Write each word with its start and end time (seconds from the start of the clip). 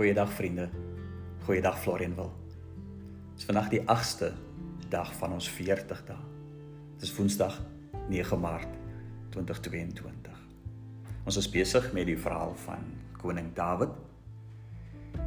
Goeiedag 0.00 0.30
vriende. 0.32 0.68
Goeiedag 1.44 1.80
Florianwil. 1.82 2.30
Dit 3.30 3.38
is 3.38 3.44
vandag 3.44 3.66
die 3.68 3.80
8ste 3.84 4.30
dag 4.88 5.10
van 5.18 5.32
ons 5.36 5.48
40 5.52 5.98
dae. 6.08 6.22
Dit 6.94 7.02
is 7.04 7.10
Woensdag 7.18 7.58
9 8.08 8.38
Maart 8.40 8.78
2022. 9.34 10.38
Ons 11.28 11.36
is 11.36 11.48
besig 11.52 11.90
met 11.92 12.08
die 12.08 12.16
verhaal 12.16 12.54
van 12.62 12.86
koning 13.20 13.50
Dawid. 13.52 13.92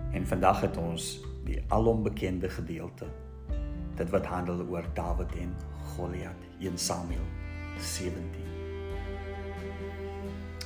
En 0.09 0.25
vandag 0.27 0.63
het 0.65 0.79
ons 0.81 1.19
die 1.45 1.59
alombekende 1.67 2.49
gedeelte. 2.49 3.11
Dit 4.01 4.09
wat 4.09 4.25
handel 4.25 4.65
oor 4.65 4.89
Dawid 4.97 5.35
en 5.37 5.53
Goliat, 5.91 6.49
1 6.57 6.81
Samuel 6.81 7.29
17. 7.77 8.25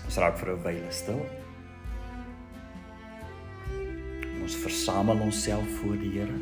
Ons 0.06 0.22
raak 0.24 0.40
vir 0.40 0.54
'n 0.56 0.64
wyle 0.64 0.96
stil 0.96 1.28
Ons 4.48 4.56
versamel 4.56 5.20
onsself 5.20 5.70
voor 5.70 5.98
die 6.00 6.10
Here. 6.14 6.36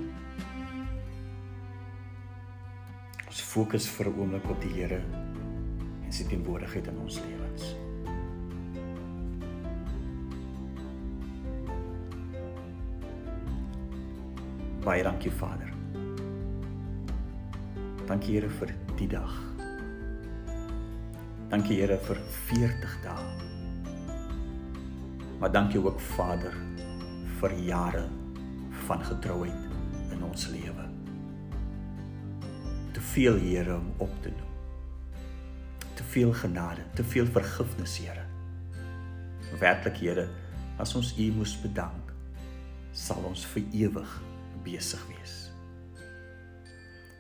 Ons 3.26 3.40
fokus 3.42 3.88
vir 3.90 4.06
'n 4.12 4.20
oomblik 4.20 4.50
op 4.50 4.60
die 4.62 4.70
Here 4.74 5.00
en 6.06 6.12
sy 6.14 6.28
teenwoordigheid 6.30 6.88
in 6.88 7.00
ons 7.02 7.18
lewens. 7.18 7.64
Baie 14.86 15.04
dankie 15.04 15.32
Vader. 15.32 15.74
Dankie 18.06 18.38
Here 18.38 18.50
vir 18.50 18.76
die 18.98 19.08
dag. 19.08 19.34
Dankie 21.50 21.82
Here 21.82 21.98
vir 21.98 22.22
40 22.46 23.02
dae. 23.02 23.26
Maar 25.40 25.52
dankie 25.52 25.82
ook 25.82 26.00
Vader 26.00 26.75
vir 27.40 27.56
jare 27.68 28.04
van 28.86 29.02
getrouheid 29.04 30.12
in 30.14 30.24
ons 30.24 30.48
lewe. 30.54 30.86
Te 32.96 33.02
veel 33.12 33.40
Here 33.42 33.76
om 33.76 33.92
op 33.98 34.12
te 34.24 34.32
noem. 34.32 34.54
Te 35.96 36.04
veel 36.04 36.34
genade, 36.34 36.84
te 36.96 37.04
veel 37.04 37.28
vergifnis, 37.28 37.98
Here. 38.00 38.24
Werklik 39.60 40.00
Here, 40.00 40.28
as 40.80 40.96
ons 40.96 41.14
U 41.20 41.32
moes 41.36 41.56
bedank, 41.64 42.14
sal 42.96 43.24
ons 43.28 43.44
vir 43.52 43.68
ewig 43.86 44.16
besig 44.64 45.02
wees. 45.12 45.36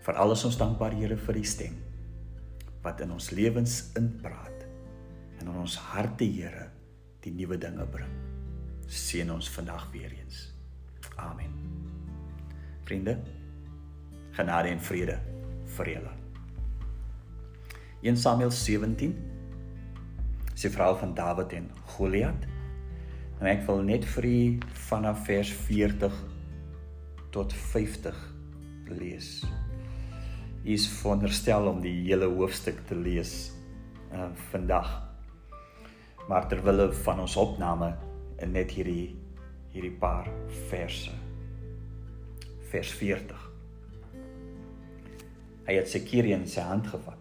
Vir 0.05 0.21
alles 0.21 0.45
ons 0.47 0.59
dankbaar 0.59 0.95
Here 0.95 1.17
vir 1.17 1.41
U 1.41 1.43
stem 1.43 1.81
wat 2.85 2.99
in 3.01 3.09
ons 3.15 3.31
lewens 3.33 3.79
inpraat 3.97 4.67
en 5.41 5.49
in 5.49 5.57
ons 5.57 5.79
harte 5.89 6.27
Here 6.29 6.69
die 7.25 7.33
nuwe 7.33 7.57
dinge 7.57 7.89
bring 7.89 8.34
seën 8.87 9.31
ons 9.31 9.49
vandag 9.49 9.87
weer 9.91 10.11
eens. 10.11 10.53
Amen. 11.15 11.51
Vriende, 12.83 13.17
genade 14.31 14.69
en 14.69 14.81
vrede 14.81 15.19
vir 15.77 15.89
julle. 15.95 16.13
1 18.05 18.17
Samuel 18.21 18.51
17 18.51 19.15
se 20.53 20.69
verhaal 20.69 20.97
van 20.97 21.13
Dawid 21.13 21.53
en 21.53 21.71
Goliat. 21.95 22.45
En 23.39 23.49
ek 23.51 23.65
wil 23.67 23.81
net 23.83 24.05
vir 24.15 24.27
u 24.29 24.37
vanaf 24.87 25.25
vers 25.27 25.51
40 25.65 26.13
tot 27.35 27.53
50 27.53 28.19
lees. 28.87 29.41
U 30.63 30.71
is 30.71 30.87
veronderstel 31.01 31.67
om 31.69 31.81
die 31.83 31.93
hele 32.05 32.29
hoofstuk 32.31 32.79
te 32.87 32.95
lees 32.95 33.51
uh, 34.13 34.29
vandag. 34.51 34.87
Maar 36.29 36.47
terwyl 36.49 36.87
van 37.03 37.19
ons 37.25 37.35
opname 37.37 37.91
in 38.45 38.53
net 38.55 38.73
hierdie 38.77 39.15
hierdie 39.75 39.95
paar 39.99 40.29
verse. 40.69 41.11
Vers 42.71 42.91
40. 42.95 43.41
Hy 45.65 45.75
het 45.75 45.89
sy 45.91 45.99
kierie 46.05 46.35
in 46.35 46.45
sy 46.47 46.63
hand 46.63 46.87
gevat. 46.87 47.19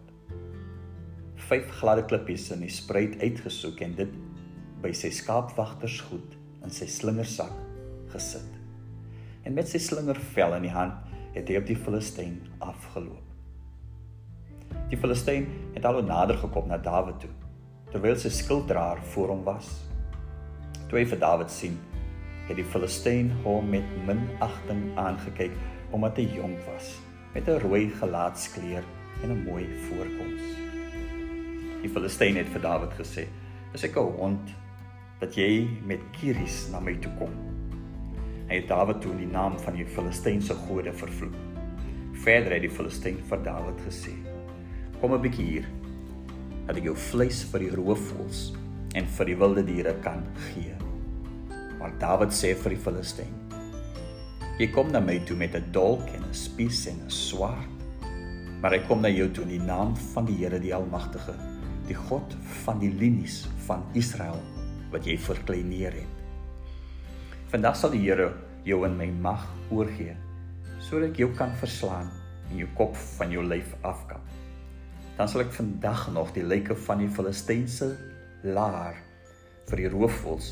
Vyf 1.49 1.67
gladde 1.81 2.05
klippies 2.07 2.47
in 2.55 2.63
die 2.63 2.71
spruit 2.71 3.17
uitgesoek 3.19 3.81
en 3.83 3.97
dit 3.97 4.13
by 4.83 4.93
sy 4.95 5.11
skaapwagters 5.13 5.99
goed 6.07 6.37
in 6.63 6.71
sy 6.73 6.87
slingersak 6.89 7.53
gesit. 8.13 8.51
En 9.43 9.57
met 9.57 9.67
sy 9.69 9.81
slingervel 9.83 10.55
in 10.61 10.69
die 10.69 10.73
hand 10.73 11.11
het 11.35 11.51
hy 11.51 11.59
op 11.59 11.67
die 11.67 11.77
Filistyn 11.77 12.39
afgeloop. 12.63 13.21
Die 14.93 14.99
Filistyn 15.01 15.49
het 15.75 15.85
al 15.85 15.99
nader 16.07 16.39
gekom 16.39 16.71
na 16.71 16.79
Dawid 16.79 17.19
toe 17.25 17.33
terwyl 17.91 18.15
sy 18.19 18.31
skilddraer 18.33 18.99
voor 19.13 19.35
hom 19.35 19.43
was 19.45 19.69
Toe 20.85 20.99
hy 20.99 21.05
vir 21.09 21.17
Dawid 21.17 21.49
sien, 21.49 21.79
het 22.45 22.59
die 22.59 22.65
Filistyn 22.69 23.31
hom 23.41 23.71
met 23.73 23.85
minagting 24.05 24.83
aangekyk 25.01 25.55
omdat 25.95 26.19
hy 26.21 26.25
jonk 26.35 26.59
was, 26.67 26.91
met 27.33 27.47
'n 27.49 27.61
rooi 27.63 27.89
gelaatskleur 27.89 28.83
en 29.23 29.31
'n 29.31 29.45
mooi 29.45 29.65
voorkoms. 29.87 30.43
Die 31.81 31.89
Filistyn 31.89 32.37
het 32.37 32.49
vir 32.53 32.61
Dawid 32.61 32.93
gesê: 32.99 33.25
"Is 33.73 33.83
ek 33.83 33.97
'n 33.97 34.13
hond 34.19 34.53
dat 35.19 35.35
jy 35.35 35.67
met 35.85 35.99
kieries 36.11 36.69
na 36.71 36.79
my 36.79 36.95
toe 36.95 37.11
kom?" 37.17 37.33
Hy 38.47 38.55
het 38.55 38.67
Dawid 38.67 39.01
toe 39.01 39.11
in 39.11 39.17
die 39.17 39.33
naam 39.33 39.57
van 39.59 39.75
die 39.75 39.85
Filistynse 39.85 40.53
gode 40.53 40.93
vervloek. 40.93 41.33
Verder 42.13 42.53
het 42.53 42.61
die 42.61 42.69
Filistyn 42.69 43.17
vir 43.29 43.43
Dawid 43.43 43.81
gesê: 43.87 44.13
"Kom 45.01 45.13
'n 45.13 45.21
bietjie 45.21 45.45
hier. 45.45 45.65
Dat 46.67 46.77
ek 46.77 46.83
jou 46.83 46.95
vleis 46.95 47.43
vir 47.43 47.59
die 47.59 47.75
roofvoëls 47.75 48.53
en 48.95 49.07
vir 49.17 49.31
die 49.31 49.37
wilde 49.39 49.63
diere 49.67 49.93
kan 50.03 50.23
gee. 50.49 50.75
Maar 51.79 51.93
Dawid 51.99 52.33
sê 52.33 52.53
vir 52.55 52.75
die 52.75 52.81
Filistyn: 52.81 53.33
Jy 54.59 54.69
kom 54.71 54.91
na 54.93 55.01
my 55.03 55.19
toe 55.27 55.35
met 55.37 55.55
'n 55.55 55.71
dolk 55.71 56.07
en 56.15 56.23
'n 56.23 56.33
spies 56.33 56.87
en 56.87 56.99
'n 57.05 57.11
swaard, 57.11 57.75
maar 58.61 58.73
ek 58.73 58.87
kom 58.87 59.01
na 59.01 59.09
jou 59.09 59.29
toe 59.29 59.43
in 59.43 59.49
die 59.59 59.67
naam 59.67 59.95
van 60.13 60.25
die 60.25 60.37
Here 60.37 60.59
die 60.59 60.73
Almagtige, 60.73 61.35
die 61.87 61.95
God 61.95 62.35
van 62.63 62.79
die 62.79 62.91
linies 62.91 63.47
van 63.67 63.83
Israel 63.93 64.39
wat 64.91 65.05
jy 65.05 65.17
verkleineer 65.17 65.91
het. 65.91 66.15
Vandag 67.51 67.75
sal 67.75 67.91
die 67.91 68.01
Here 68.07 68.33
jou 68.63 68.85
in 68.85 68.97
my 68.97 69.07
mag 69.07 69.45
oorgee 69.69 70.15
sodat 70.79 71.09
ek 71.09 71.17
jou 71.17 71.29
kan 71.33 71.53
verslaan 71.55 72.11
en 72.51 72.57
jou 72.57 72.67
kop 72.77 72.95
van 72.95 73.31
jou 73.31 73.43
lyf 73.43 73.75
afkap. 73.81 74.21
Dan 75.17 75.27
sal 75.27 75.41
ek 75.41 75.53
vandag 75.53 76.11
nog 76.13 76.33
die 76.33 76.43
lyke 76.43 76.75
van 76.75 76.99
die 76.99 77.09
Filistynse 77.09 78.14
laar 78.45 79.01
vir 79.69 79.83
die 79.83 79.89
roofvoëls 79.91 80.51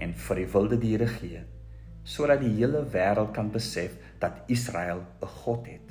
en 0.00 0.14
vir 0.26 0.40
die 0.40 0.48
wilde 0.54 0.78
diere 0.80 1.08
gee 1.18 1.44
sodat 2.04 2.42
die 2.44 2.52
hele 2.58 2.84
wêreld 2.92 3.32
kan 3.32 3.48
besef 3.52 3.96
dat 4.20 4.44
Israel 4.52 5.00
'n 5.22 5.26
God 5.26 5.66
het. 5.66 5.88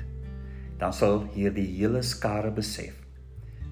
Dan 0.78 0.94
sal 0.94 1.26
hierdie 1.34 1.68
hele 1.78 2.02
skare 2.02 2.52
besef 2.52 2.94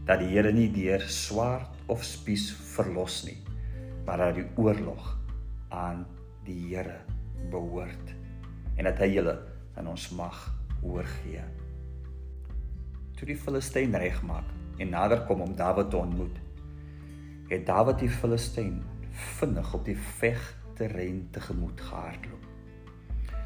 dat 0.06 0.20
die 0.20 0.34
Here 0.34 0.52
nie 0.52 0.70
deur 0.74 1.04
swaard 1.08 1.70
of 1.88 2.04
spies 2.04 2.50
verlos 2.52 3.24
nie, 3.26 3.38
maar 4.06 4.18
dat 4.18 4.36
die 4.36 4.48
oorlog 4.58 5.18
aan 5.70 6.06
die 6.46 6.58
Here 6.70 7.06
behoort 7.52 8.16
en 8.78 8.86
dat 8.90 8.98
hy 8.98 9.14
julle 9.14 9.38
in 9.78 9.88
ons 9.88 10.10
mag 10.10 10.38
oorgee. 10.82 11.44
Toe 13.18 13.28
die 13.28 13.38
Filistyn 13.38 13.94
regmaak 13.96 14.50
en 14.80 14.90
nader 14.90 15.22
kom 15.28 15.42
om 15.42 15.56
Dawid 15.56 15.92
te 15.92 15.98
ontmoet, 15.98 16.41
het 17.52 17.66
Dawid 17.68 18.00
die 18.00 18.10
Filistyn 18.10 18.78
vinnig 19.12 19.74
op 19.76 19.84
die 19.84 19.98
vegterrein 19.98 21.26
tegemoet 21.36 21.82
gehardloop. 21.84 22.46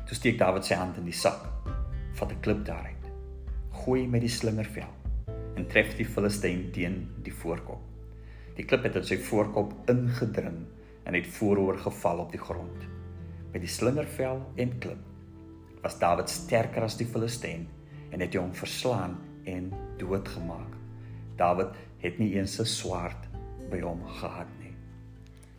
Toe 0.06 0.18
steek 0.18 0.38
Dawid 0.38 0.68
sy 0.68 0.78
hand 0.78 1.00
in 1.02 1.08
die 1.10 1.16
sak, 1.18 1.42
vat 2.14 2.32
'n 2.32 2.42
klip 2.46 2.62
daaruit, 2.66 3.10
gooi 3.72 4.06
met 4.08 4.22
die 4.22 4.30
slingervel 4.30 4.94
en 5.56 5.68
tref 5.68 5.96
die 5.98 6.06
Filistyn 6.06 6.72
teen 6.72 7.10
die 7.24 7.34
voorkop. 7.34 7.82
Die 8.56 8.66
klip 8.66 8.84
het 8.84 8.96
in 8.96 9.04
sy 9.04 9.18
voorkop 9.18 9.74
ingedring 9.90 10.66
en 11.04 11.14
het 11.14 11.28
vooroor 11.28 11.78
geval 11.78 12.20
op 12.20 12.32
die 12.32 12.40
grond. 12.40 12.86
Met 13.52 13.62
die 13.62 13.70
slingervel 13.70 14.52
en 14.56 14.80
klip 14.80 15.02
was 15.82 16.00
Dawid 16.00 16.30
sterker 16.30 16.84
as 16.84 16.98
die 16.98 17.08
Filistyn 17.08 17.68
en 18.12 18.20
het 18.20 18.36
hom 18.36 18.54
verslaan 18.54 19.18
en 19.46 19.74
doodgemaak. 19.98 20.78
Dawid 21.38 21.74
het 21.98 22.20
nie 22.20 22.36
eens 22.36 22.60
'n 22.60 22.66
swaard 22.66 23.35
by 23.72 23.82
hom 23.84 24.02
gehad 24.20 24.50
nie. 24.60 24.74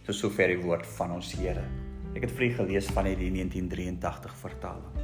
So 0.06 0.14
sover 0.14 0.52
die 0.52 0.60
woord 0.62 0.86
van 0.96 1.16
ons 1.16 1.32
Here. 1.34 1.64
Ek 2.16 2.24
het 2.24 2.32
vir 2.36 2.46
u 2.46 2.50
gelees 2.62 2.88
van 2.94 3.08
die 3.08 3.16
1983 3.18 4.36
vertaling. 4.40 5.02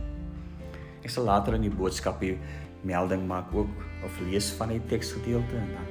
Ek 1.02 1.10
sal 1.10 1.26
later 1.26 1.56
in 1.58 1.66
die 1.66 1.74
boodskap 1.74 2.22
hier 2.22 2.38
melding 2.86 3.26
maak 3.26 3.50
ook 3.54 3.82
of 4.06 4.20
lees 4.26 4.52
van 4.58 4.72
die 4.74 4.80
teksgedeelte 4.90 5.58
en 5.58 5.74
dan 5.74 5.90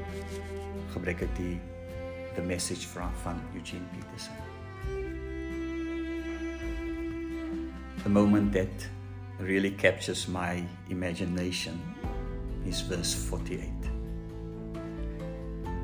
gebruik 0.95 1.23
ek 1.27 1.35
die 1.37 1.57
the 2.35 2.43
message 2.47 2.87
from 2.87 3.11
van 3.23 3.39
Eugene 3.55 3.83
Peterson. 3.91 4.35
The 8.03 8.09
moment 8.09 8.53
that 8.53 8.87
really 9.39 9.71
captures 9.71 10.27
my 10.27 10.63
imagination 10.89 11.79
is 12.65 12.81
verse 12.81 13.13
48. 13.13 13.69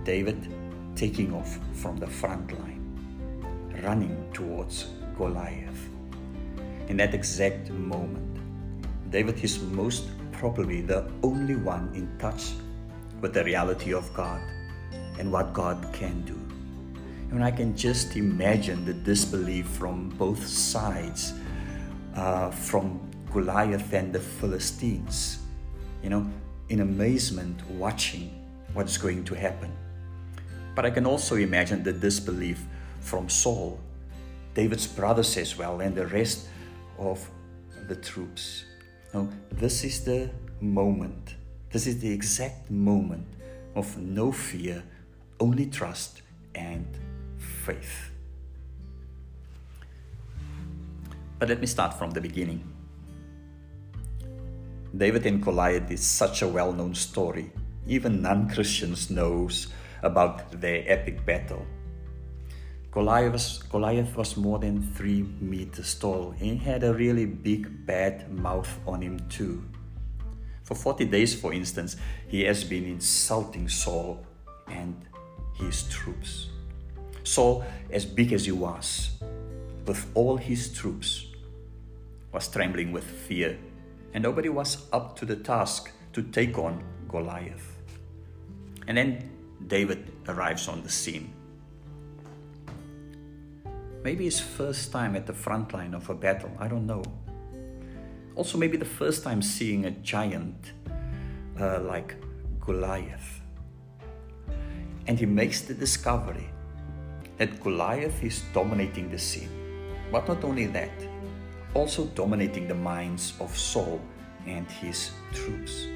David 0.03 0.37
taking 0.97 1.31
off 1.33 1.59
from 1.73 1.95
the 1.97 2.07
front 2.07 2.51
line, 2.59 2.81
running 3.83 4.17
towards 4.33 4.87
Goliath. 5.15 5.89
in 6.89 6.97
that 6.97 7.13
exact 7.13 7.69
moment. 7.69 8.39
David 9.11 9.43
is 9.43 9.61
most 9.61 10.07
probably 10.31 10.81
the 10.81 11.05
only 11.21 11.55
one 11.55 11.91
in 11.93 12.07
touch 12.17 12.53
with 13.21 13.33
the 13.33 13.43
reality 13.43 13.93
of 13.93 14.11
God 14.13 14.41
and 15.19 15.31
what 15.31 15.53
God 15.53 15.85
can 15.91 16.21
do. 16.21 16.39
And 17.31 17.43
I 17.43 17.51
can 17.51 17.75
just 17.75 18.15
imagine 18.15 18.85
the 18.85 18.93
disbelief 18.93 19.67
from 19.67 20.09
both 20.17 20.45
sides, 20.47 21.33
uh, 22.15 22.51
from 22.51 23.01
Goliath 23.33 23.91
and 23.91 24.13
the 24.13 24.19
Philistines, 24.19 25.39
you 26.01 26.09
know, 26.09 26.25
in 26.69 26.79
amazement 26.79 27.59
watching 27.71 28.31
what's 28.73 28.97
going 28.97 29.25
to 29.25 29.35
happen. 29.35 29.71
But 30.77 30.85
I 30.85 30.91
can 30.91 31.07
also 31.07 31.37
imagine 31.37 31.81
the 31.81 31.91
disbelief 31.91 32.63
from 32.99 33.29
Saul, 33.29 33.79
David's 34.53 34.85
brothers 34.85 35.35
as 35.35 35.57
well, 35.57 35.79
and 35.79 35.95
the 35.95 36.05
rest 36.05 36.49
of 36.99 37.27
the 37.87 37.95
troops. 37.95 38.63
Now, 39.11 39.27
this 39.51 39.83
is 39.83 40.05
the 40.05 40.29
moment, 40.61 41.33
this 41.71 41.87
is 41.87 41.99
the 41.99 42.11
exact 42.11 42.69
moment 42.69 43.25
of 43.73 43.97
no 43.97 44.31
fear, 44.31 44.83
only 45.39 45.65
trust 45.65 46.21
and 46.53 46.85
faith. 47.39 48.11
But 51.39 51.49
let 51.49 51.59
me 51.59 51.65
start 51.65 51.97
from 51.97 52.11
the 52.11 52.21
beginning. 52.21 52.61
David 54.95 55.25
and 55.25 55.41
Goliath 55.41 55.89
is 55.89 56.05
such 56.05 56.43
a 56.43 56.47
well-known 56.47 56.93
story. 56.93 57.51
Even 57.87 58.21
non-Christians 58.21 59.09
knows 59.09 59.69
about 60.03 60.59
their 60.59 60.83
epic 60.87 61.25
battle. 61.25 61.65
Goliath 62.91 63.33
was, 63.33 63.63
Goliath 63.69 64.15
was 64.15 64.37
more 64.37 64.59
than 64.59 64.81
three 64.81 65.23
meters 65.39 65.93
tall 65.95 66.33
and 66.39 66.59
had 66.59 66.83
a 66.83 66.93
really 66.93 67.25
big 67.25 67.85
bad 67.85 68.31
mouth 68.31 68.79
on 68.87 69.01
him 69.01 69.19
too. 69.29 69.63
For 70.63 70.75
40 70.75 71.05
days, 71.05 71.33
for 71.33 71.53
instance, 71.53 71.95
he 72.27 72.43
has 72.43 72.63
been 72.63 72.85
insulting 72.85 73.69
Saul 73.69 74.25
and 74.67 74.95
his 75.53 75.83
troops. 75.83 76.47
Saul, 77.23 77.63
as 77.91 78.05
big 78.05 78.33
as 78.33 78.45
he 78.45 78.51
was, 78.51 79.11
with 79.85 80.05
all 80.13 80.37
his 80.37 80.73
troops, 80.73 81.27
was 82.31 82.47
trembling 82.47 82.91
with 82.91 83.03
fear, 83.03 83.57
and 84.13 84.23
nobody 84.23 84.49
was 84.49 84.87
up 84.91 85.15
to 85.19 85.25
the 85.25 85.35
task 85.35 85.91
to 86.13 86.23
take 86.23 86.57
on 86.57 86.83
Goliath. 87.07 87.77
And 88.87 88.97
then 88.97 89.36
David 89.65 90.11
arrives 90.27 90.67
on 90.67 90.83
the 90.83 90.89
scene. 90.89 91.33
Maybe 94.03 94.25
his 94.25 94.39
first 94.39 94.91
time 94.91 95.15
at 95.15 95.25
the 95.25 95.33
front 95.33 95.73
line 95.73 95.93
of 95.93 96.09
a 96.09 96.13
battle, 96.13 96.51
I 96.59 96.67
don't 96.67 96.85
know. 96.85 97.03
Also, 98.35 98.57
maybe 98.57 98.77
the 98.77 98.85
first 98.85 99.23
time 99.23 99.41
seeing 99.41 99.85
a 99.85 99.91
giant 99.91 100.73
uh, 101.59 101.79
like 101.81 102.15
Goliath. 102.59 103.41
And 105.07 105.17
he 105.17 105.25
makes 105.25 105.61
the 105.61 105.73
discovery 105.73 106.49
that 107.37 107.59
Goliath 107.61 108.23
is 108.23 108.43
dominating 108.53 109.09
the 109.09 109.17
scene. 109.17 109.49
But 110.11 110.27
not 110.27 110.43
only 110.43 110.67
that, 110.67 110.91
also 111.73 112.05
dominating 112.05 112.67
the 112.67 112.75
minds 112.75 113.33
of 113.39 113.57
Saul 113.57 113.99
and 114.45 114.69
his 114.69 115.11
troops. 115.33 115.87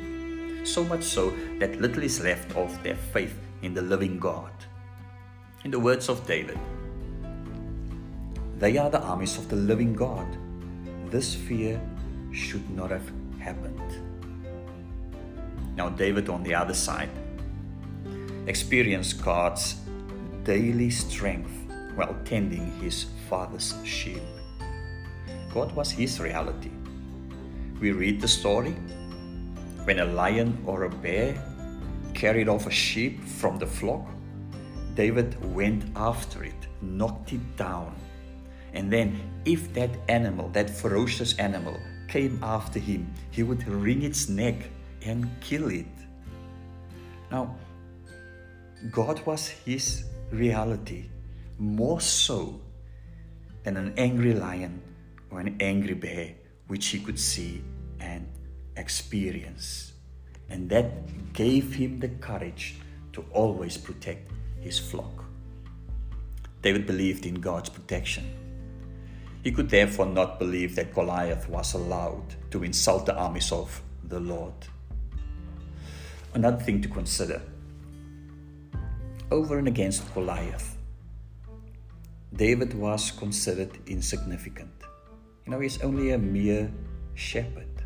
So 0.64 0.84
much 0.84 1.04
so 1.04 1.32
that 1.60 1.80
little 1.80 2.04
is 2.04 2.22
left 2.22 2.56
of 2.56 2.72
their 2.84 2.96
faith 2.96 3.38
in 3.62 3.74
the 3.74 3.82
living 3.82 4.20
God. 4.20 4.52
In 5.64 5.72
the 5.72 5.80
words 5.80 6.10
of 6.10 6.26
David, 6.26 6.58
they 8.58 8.78
are 8.78 8.90
the 8.90 9.02
armies 9.02 9.38
of 9.38 9.50
the 9.50 9.56
living 9.56 9.94
God. 9.94 10.28
This 11.10 11.36
fear 11.36 11.80
should 12.32 12.70
not 12.70 12.90
have 12.90 13.12
happened. 13.40 13.80
Now, 15.76 15.90
David, 15.90 16.30
on 16.30 16.44
the 16.44 16.56
other 16.56 16.74
side, 16.74 17.10
experienced 18.48 19.24
God's 19.24 19.76
daily 20.44 20.90
strength 20.90 21.52
while 21.96 22.16
tending 22.26 22.72
his 22.82 23.06
father's 23.30 23.76
sheep. 23.84 24.22
God 25.54 25.72
was 25.76 25.92
his 25.92 26.20
reality. 26.20 26.72
We 27.80 27.92
read 27.92 28.22
the 28.22 28.28
story 28.28 28.76
when 29.84 30.00
a 30.00 30.06
lion 30.06 30.58
or 30.66 30.84
a 30.84 30.90
bear 30.90 31.36
carried 32.14 32.48
off 32.48 32.68
a 32.68 32.72
sheep 32.72 33.24
from 33.24 33.58
the 33.58 33.68
flock, 33.68 34.08
David 34.96 35.36
went 35.54 35.84
after 35.96 36.44
it, 36.44 36.68
knocked 36.82 37.34
it 37.34 37.56
down. 37.58 37.96
And 38.74 38.92
then, 38.92 39.20
if 39.46 39.74
that 39.74 39.90
animal, 40.08 40.50
that 40.50 40.70
ferocious 40.70 41.38
animal, 41.40 41.78
came 42.08 42.40
after 42.44 42.80
him, 42.80 43.14
he 43.32 43.44
would 43.44 43.66
wring 43.68 44.04
its 44.04 44.28
neck 44.28 44.56
and 45.06 45.30
kill 45.40 45.70
it. 45.70 45.86
Now, 47.32 47.56
God 48.92 49.26
was 49.26 49.48
his 49.48 50.06
reality 50.32 51.10
more 51.58 52.02
so 52.02 52.60
than 53.64 53.78
an 53.78 53.94
angry 53.98 54.34
lion 54.34 54.82
or 55.30 55.40
an 55.40 55.56
angry 55.60 55.94
bear 55.94 56.34
which 56.68 56.88
he 56.88 57.00
could 57.00 57.20
see 57.20 57.64
and 58.00 58.28
experience. 58.76 59.91
And 60.52 60.70
that 60.70 61.34
gave 61.34 61.74
him 61.74 62.00
the 62.00 62.10
courage 62.10 62.76
to 63.14 63.26
always 63.32 63.78
protect 63.78 64.30
his 64.60 64.78
flock. 64.78 65.24
David 66.62 66.86
believed 66.86 67.26
in 67.26 67.36
God's 67.36 67.70
protection. 67.70 68.26
He 69.44 69.52
could 69.52 69.70
therefore 69.70 70.06
not 70.06 70.38
believe 70.38 70.76
that 70.76 70.94
Goliath 70.94 71.50
was 71.50 71.74
allowed 71.74 72.36
to 72.52 72.64
insult 72.64 73.06
the 73.06 73.16
armies 73.16 73.52
of 73.52 73.82
the 74.04 74.20
Lord. 74.20 74.54
Another 76.34 76.62
thing 76.62 76.82
to 76.82 76.88
consider 76.88 77.42
over 79.32 79.58
and 79.58 79.68
against 79.68 80.14
Goliath, 80.14 80.78
David 82.34 82.74
was 82.74 83.10
considered 83.12 83.72
insignificant. 83.88 84.72
You 85.46 85.52
know, 85.52 85.60
he's 85.60 85.82
only 85.82 86.12
a 86.12 86.18
mere 86.18 86.70
shepherd 87.16 87.81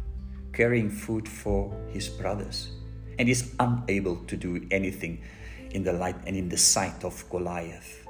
carrying 0.55 0.89
food 0.89 1.27
for 1.27 1.75
his 1.89 2.07
brothers 2.07 2.71
and 3.19 3.27
is 3.27 3.53
unable 3.59 4.15
to 4.25 4.37
do 4.37 4.65
anything 4.71 5.21
in 5.71 5.83
the 5.83 5.91
light 5.91 6.15
and 6.25 6.35
in 6.35 6.47
the 6.49 6.57
sight 6.57 7.03
of 7.03 7.29
Goliath. 7.29 8.07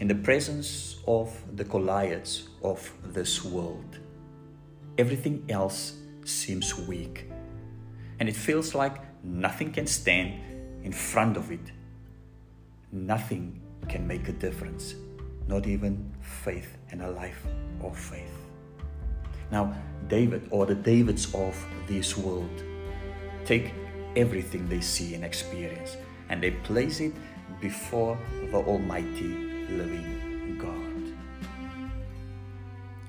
In 0.00 0.08
the 0.08 0.14
presence 0.14 0.96
of 1.06 1.30
the 1.56 1.64
Goliaths 1.64 2.48
of 2.62 2.90
this 3.12 3.44
world, 3.44 3.98
everything 4.96 5.44
else 5.48 5.94
seems 6.24 6.78
weak 6.78 7.28
and 8.20 8.28
it 8.28 8.36
feels 8.36 8.74
like 8.74 8.96
nothing 9.24 9.72
can 9.72 9.86
stand 9.86 10.40
in 10.84 10.92
front 10.92 11.36
of 11.36 11.50
it. 11.50 11.72
Nothing 12.92 13.60
can 13.88 14.06
make 14.06 14.28
a 14.28 14.32
difference, 14.32 14.94
not 15.48 15.66
even 15.66 16.12
faith 16.20 16.76
and 16.90 17.02
a 17.02 17.10
life 17.10 17.44
of 17.82 17.98
faith. 17.98 18.51
Now, 19.52 19.74
David 20.08 20.48
or 20.50 20.64
the 20.64 20.74
Davids 20.74 21.28
of 21.34 21.54
this 21.86 22.16
world 22.16 22.64
take 23.44 23.74
everything 24.16 24.66
they 24.66 24.80
see 24.80 25.14
and 25.14 25.22
experience 25.22 25.98
and 26.30 26.42
they 26.42 26.52
place 26.64 27.00
it 27.00 27.12
before 27.60 28.18
the 28.50 28.56
Almighty 28.56 29.68
living 29.68 30.56
God. 30.58 31.12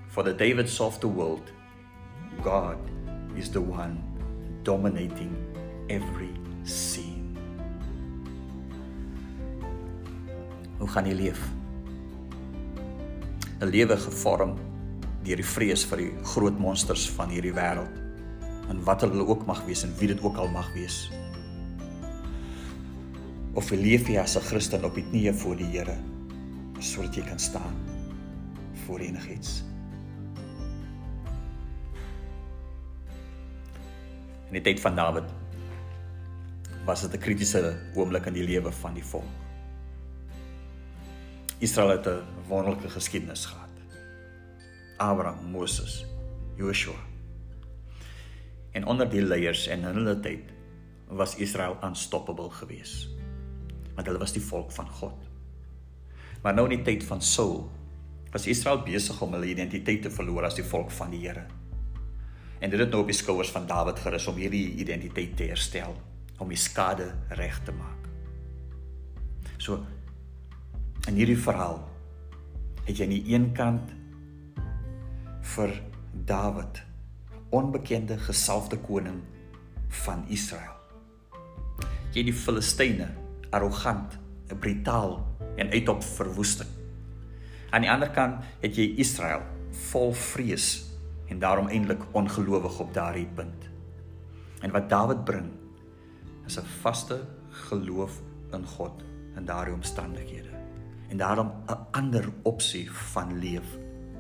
For 0.10 0.22
the 0.22 0.34
Davids 0.34 0.82
of 0.82 1.00
the 1.00 1.08
world, 1.08 1.50
God 2.44 2.78
is 3.38 3.50
the 3.50 3.62
one 3.62 4.04
dominating 4.64 5.32
every 5.90 6.36
scene. 6.64 7.38
Hoe 10.80 10.92
gaan 10.92 11.08
jy 11.08 11.16
leef? 11.16 11.40
'n 13.64 13.72
Lewe 13.72 13.96
gevorm 13.96 14.73
deur 15.24 15.40
die 15.40 15.48
vrees 15.48 15.86
vir 15.88 15.98
die 15.98 16.12
groot 16.34 16.58
monsters 16.60 17.06
van 17.16 17.30
hierdie 17.30 17.54
wêreld 17.56 18.02
en 18.72 18.80
wat 18.88 19.04
hulle 19.06 19.26
ook 19.28 19.46
mag 19.48 19.64
wees 19.68 19.84
en 19.84 19.94
wie 20.00 20.10
dit 20.12 20.24
ook 20.24 20.38
al 20.38 20.50
mag 20.52 20.70
wees. 20.76 21.10
Of 23.54 23.70
leef 23.72 24.08
jy 24.10 24.18
as 24.20 24.36
'n 24.38 24.48
Christen 24.50 24.84
op 24.86 24.96
die 24.96 25.06
knieë 25.06 25.34
voor 25.34 25.56
die 25.56 25.72
Here 25.72 25.98
sodat 26.80 27.16
jy 27.16 27.24
kan 27.24 27.40
staan 27.40 27.76
voor 28.86 29.00
enigiets. 29.00 29.64
In 34.48 34.60
die 34.60 34.62
tyd 34.62 34.80
van 34.80 34.96
Dawid 34.96 35.30
was 36.86 37.02
dit 37.02 37.14
'n 37.14 37.20
kritiese 37.20 37.80
oomblik 37.96 38.26
in 38.26 38.34
die 38.34 38.44
lewe 38.44 38.72
van 38.72 38.94
die 38.94 39.06
volk. 39.06 39.32
Israel 41.60 41.90
het 41.90 42.08
'n 42.08 42.24
wonderlike 42.48 42.90
geskiedenis 42.90 43.46
gehad. 43.46 43.63
Abraham, 44.98 45.52
Moses, 45.52 46.06
Joshua. 46.56 47.00
En 48.72 48.86
onder 48.86 49.10
die 49.10 49.22
leiers 49.22 49.68
en 49.68 49.86
in 49.86 50.00
hulle 50.02 50.20
tyd 50.20 50.52
was 51.08 51.36
Israel 51.36 51.78
unstoppable 51.84 52.50
geweest. 52.50 53.10
Want 53.96 54.08
hulle 54.08 54.22
was 54.22 54.34
die 54.34 54.42
volk 54.42 54.72
van 54.72 54.90
God. 54.90 55.30
Maar 56.42 56.54
nou 56.54 56.66
in 56.70 56.78
die 56.80 56.86
tyd 56.86 57.06
van 57.08 57.22
Saul 57.22 57.70
was 58.34 58.48
Israel 58.50 58.82
besig 58.84 59.22
om 59.22 59.36
hulle 59.38 59.52
identiteit 59.52 60.02
te 60.02 60.12
verloor 60.12 60.50
as 60.50 60.58
die 60.58 60.66
volk 60.66 60.92
van 60.92 61.14
die 61.14 61.22
Here. 61.28 61.46
En 62.60 62.72
dit 62.72 62.80
het 62.80 62.90
nou 62.90 63.04
op 63.04 63.12
die 63.12 63.18
skouers 63.18 63.52
van 63.54 63.68
Dawid 63.68 64.00
gerus 64.00 64.28
om 64.28 64.40
hierdie 64.40 64.74
identiteit 64.82 65.36
te 65.38 65.50
herstel, 65.52 65.94
om 66.40 66.50
die 66.50 66.60
skade 66.60 67.12
reg 67.38 67.60
te 67.68 67.76
maak. 67.76 68.08
So 69.58 69.84
in 71.08 71.20
hierdie 71.20 71.38
verhaal 71.38 71.82
het 72.88 72.98
jy 72.98 73.06
aan 73.06 73.14
die 73.14 73.36
een 73.36 73.52
kant 73.56 73.92
vir 75.44 75.76
Dawid, 76.26 76.80
onbekende 77.52 78.18
gesalfde 78.18 78.78
koning 78.78 79.22
van 80.04 80.24
Israel. 80.32 80.78
Jy 82.14 82.24
die 82.30 82.36
Filistyne, 82.36 83.10
arrogant, 83.54 84.18
brutaal 84.54 85.18
en 85.58 85.72
uitop 85.74 86.04
verwoesting. 86.06 86.70
Aan 87.74 87.86
die 87.86 87.92
ander 87.92 88.12
kant 88.14 88.46
het 88.62 88.78
jy 88.78 88.94
Israel 89.02 89.42
vol 89.90 90.14
vrees 90.14 90.86
en 91.34 91.42
daarom 91.42 91.72
eintlik 91.74 92.04
ongelowig 92.14 92.80
op 92.80 92.94
daardie 92.94 93.28
punt. 93.36 93.70
En 94.62 94.72
wat 94.72 94.90
Dawid 94.90 95.26
bring 95.26 95.50
is 96.46 96.58
'n 96.60 96.70
vaste 96.82 97.26
geloof 97.50 98.22
in 98.54 98.66
God 98.66 99.04
in 99.36 99.46
daardie 99.46 99.74
omstandighede. 99.74 100.54
En 101.10 101.18
daarom 101.18 101.52
'n 101.68 101.78
ander 101.92 102.30
opsie 102.44 102.92
van 102.92 103.40
leef 103.40 103.78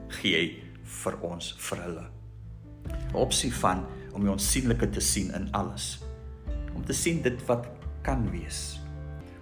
gee 0.07 0.35
hy 0.35 0.62
vir 0.83 1.19
ons 1.21 1.53
vir 1.69 1.83
hulle. 1.83 2.05
'n 2.87 3.15
Opsie 3.15 3.53
van 3.53 3.85
om 4.13 4.21
die 4.21 4.31
onsigbare 4.31 4.89
te 4.89 5.01
sien 5.01 5.33
in 5.33 5.51
alles. 5.51 6.03
Om 6.75 6.85
te 6.85 6.93
sien 6.93 7.21
dit 7.21 7.45
wat 7.45 7.67
kan 8.01 8.29
wees. 8.31 8.79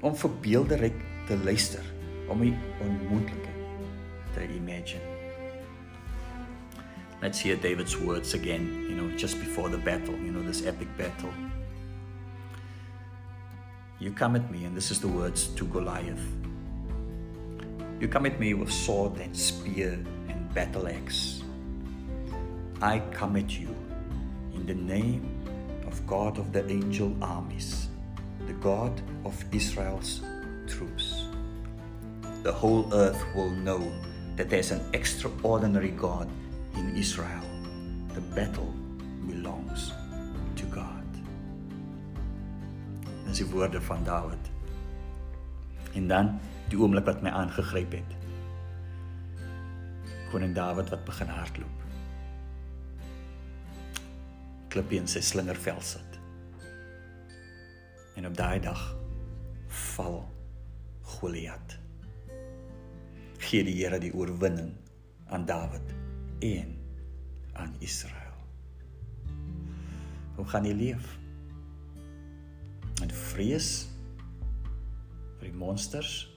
Om 0.01 0.15
vir 0.15 0.31
beelderyk 0.41 0.99
te 1.27 1.37
luister, 1.37 1.83
om 2.29 2.39
die 2.39 2.55
onmoontlike 2.81 3.51
to 4.33 4.41
imagine. 4.41 5.01
Let's 7.21 7.39
hear 7.39 7.55
David's 7.55 7.97
words 7.97 8.33
again, 8.33 8.87
you 8.89 8.95
know, 8.95 9.15
just 9.15 9.39
before 9.39 9.69
the 9.69 9.77
battle, 9.77 10.15
you 10.15 10.31
know, 10.31 10.41
this 10.41 10.65
epic 10.65 10.87
battle. 10.97 11.29
You 13.99 14.11
come 14.11 14.35
at 14.35 14.49
me, 14.49 14.65
and 14.65 14.75
this 14.75 14.89
is 14.89 14.99
the 14.99 15.07
words 15.07 15.47
to 15.55 15.65
Goliath. 15.65 16.25
You 17.99 18.07
come 18.07 18.25
at 18.25 18.39
me 18.39 18.55
with 18.55 18.71
sword 18.71 19.19
and 19.19 19.37
spear 19.37 19.99
battle 20.53 20.87
axe. 20.87 21.43
I 22.81 22.99
come 23.11 23.37
at 23.37 23.59
you 23.59 23.73
in 24.53 24.65
the 24.65 24.75
name 24.75 25.23
of 25.87 26.05
God 26.07 26.37
of 26.37 26.51
the 26.51 26.69
angel 26.69 27.15
armies, 27.21 27.87
the 28.47 28.53
God 28.53 29.01
of 29.23 29.35
Israel's 29.51 30.21
troops. 30.67 31.25
The 32.43 32.51
whole 32.51 32.89
earth 32.93 33.23
will 33.35 33.51
know 33.51 33.91
that 34.35 34.49
there's 34.49 34.71
an 34.71 34.81
extraordinary 34.93 35.91
God 35.91 36.27
in 36.75 36.95
Israel. 36.97 37.45
The 38.13 38.21
battle 38.35 38.73
belongs 39.27 39.91
to 40.55 40.65
God. 40.65 41.05
Dis 43.27 43.39
die 43.39 43.47
woorde 43.47 43.81
van 43.81 44.03
Dawid. 44.03 44.49
En 45.93 46.07
dan 46.07 46.39
die 46.71 46.79
oomblik 46.79 47.05
wat 47.07 47.21
my 47.23 47.29
aangegryp 47.29 47.91
het. 47.95 48.20
Koning 50.31 50.55
Dawid 50.55 50.89
wat 50.89 51.03
begin 51.05 51.27
hardloop. 51.27 51.83
Klippie 54.71 55.01
in 55.03 55.11
sy 55.11 55.19
slingervel 55.19 55.81
sit. 55.83 56.19
En 58.15 58.29
op 58.29 58.37
daai 58.39 58.59
dag 58.63 58.85
val 59.91 60.21
Goliat 61.01 61.81
gee 63.51 63.65
die 63.67 63.75
Here 63.81 63.99
die 63.99 64.13
oorwinning 64.15 64.71
aan 65.27 65.45
Dawid 65.45 65.91
en 66.39 66.75
aan 67.59 67.75
Israel. 67.83 68.37
Hoe 70.35 70.45
gaan 70.47 70.65
jy 70.65 70.73
leef? 70.73 71.17
In 73.03 73.11
vrees 73.11 73.89
vir 75.39 75.49
die 75.49 75.57
monsters 75.57 76.30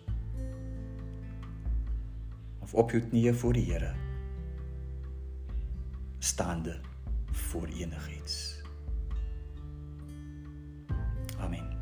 op 2.74 2.90
jou 2.90 3.02
knieë 3.02 3.34
voor 3.34 3.52
die 3.56 3.66
Here 3.72 3.94
staande 6.24 6.80
voor 7.32 7.66
enigiets. 7.66 8.62
Amen. 11.38 11.73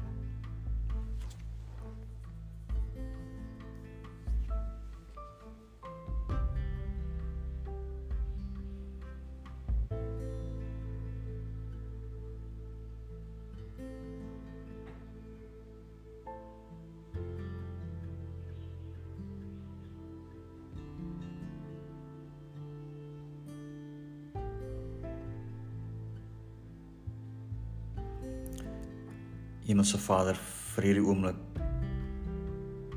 Hemelse 29.63 29.99
Vader, 30.03 30.39
vir 30.75 30.89
hierdie 30.89 31.05
oomblik 31.07 31.39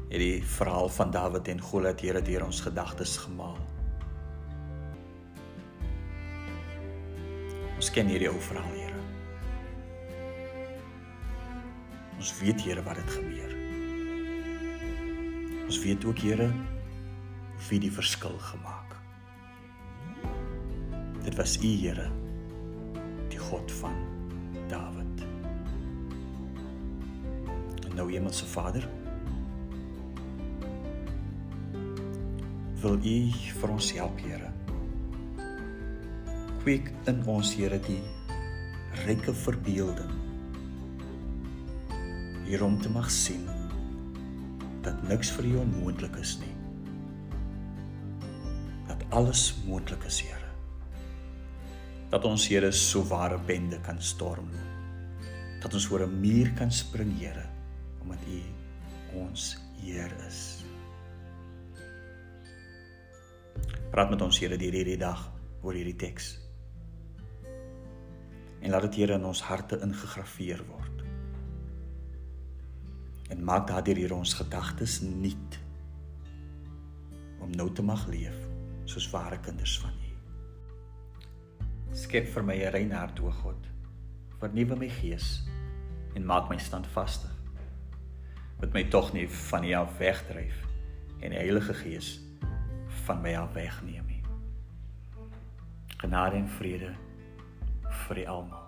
het 0.09 0.21
die 0.21 0.41
verhaal 0.47 0.89
van 0.89 1.11
Dawid 1.13 1.49
en 1.51 1.61
Goliat 1.61 2.01
Here 2.01 2.21
deur 2.25 2.45
ons 2.45 2.61
gedagtes 2.65 3.17
gemaal. 3.21 3.57
Ons 7.75 7.91
ken 7.93 8.09
hierdie 8.09 8.31
ou 8.31 8.39
verhaal, 8.47 8.73
Here. 8.79 9.03
Ons 12.17 12.33
weet 12.39 12.65
Here 12.65 12.81
wat 12.87 12.97
dit 12.97 13.13
gebeur. 13.19 13.55
Ons 15.67 15.81
weet 15.85 16.05
ook 16.09 16.25
Here 16.25 16.49
wie 17.69 17.81
die 17.83 17.93
verskil 17.93 18.37
gemaak. 18.49 18.97
Dit 21.27 21.37
was 21.37 21.59
U, 21.61 21.73
Here, 21.83 22.09
die 23.29 23.41
God 23.51 23.71
van 23.83 23.99
Dawid. 24.71 25.04
Nou 27.95 28.11
Hemelse 28.11 28.45
Vader. 28.45 28.83
Wil 32.81 32.99
U 32.99 33.15
vir 33.61 33.71
ons 33.71 33.91
help, 33.95 34.19
Here? 34.19 34.51
Kweek 36.63 36.91
in 37.09 37.23
ons, 37.29 37.53
Here, 37.55 37.79
die 37.87 38.01
ryke 39.05 39.33
verbeelding 39.35 40.11
hierom 42.45 42.75
te 42.77 42.91
mag 42.93 43.07
sien 43.09 43.47
dat 44.85 44.99
niks 45.09 45.31
vir 45.33 45.47
U 45.49 45.55
onmoontlik 45.63 46.13
is 46.21 46.35
nie. 46.43 46.51
Dat 48.85 49.01
alles 49.17 49.47
moontlik 49.65 50.05
is, 50.05 50.19
Here. 50.27 50.51
Dat 52.13 52.27
ons 52.29 52.45
Here 52.51 52.69
so 52.75 53.01
ware 53.09 53.39
bende 53.47 53.81
kan 53.87 53.97
stormloop. 53.97 54.61
Dat 55.63 55.73
ons 55.73 55.89
oor 55.89 56.05
'n 56.05 56.19
muur 56.21 56.53
kan 56.53 56.71
spring, 56.71 57.17
Here 57.17 57.54
omdat 58.05 58.25
U 58.29 58.41
ons 59.17 59.57
Heer 59.81 60.11
is. 60.27 60.63
Praat 63.91 64.11
met 64.13 64.21
ons 64.21 64.39
Here 64.39 64.57
hierdie 64.59 64.97
dag 64.99 65.31
oor 65.65 65.73
hierdie 65.73 65.97
teks. 65.97 66.35
En 68.61 68.73
laat 68.73 68.85
dit 68.89 69.01
Here 69.01 69.17
in 69.17 69.25
ons 69.25 69.41
harte 69.49 69.79
ingegrafieer 69.81 70.61
word. 70.69 71.03
En 73.33 73.41
maak 73.43 73.67
daardeur 73.71 73.97
hier 74.03 74.13
ons 74.13 74.35
gedagtes 74.37 74.99
nuut 75.01 75.61
om 77.41 77.53
nou 77.57 77.71
te 77.73 77.83
mag 77.85 78.05
leef 78.09 78.37
soos 78.89 79.07
ware 79.13 79.39
kinders 79.41 79.79
van 79.81 79.95
U. 79.97 80.11
Skep 81.95 82.27
vir 82.29 82.43
my 82.43 82.55
'n 82.55 82.71
rein 82.71 82.91
hart, 82.91 83.19
o 83.19 83.31
God. 83.31 83.61
Vernuwe 84.39 84.75
my 84.75 84.89
gees 84.89 85.47
en 86.15 86.25
maak 86.25 86.49
my 86.49 86.57
standvastig 86.57 87.44
wat 88.59 88.73
my 88.73 88.83
tog 88.83 89.13
nie 89.13 89.27
van 89.29 89.63
U 89.63 89.73
af 89.73 89.97
wegdryf 89.97 90.61
en 91.19 91.29
die 91.29 91.39
Heilige 91.39 91.73
Gees 91.73 92.19
van 93.05 93.21
my 93.21 93.35
af 93.35 93.53
wegneem 93.53 94.05
nie. 94.05 94.21
Genade 95.97 96.35
en 96.35 96.49
vrede 96.57 96.93
vir 98.05 98.27
almal. 98.27 98.64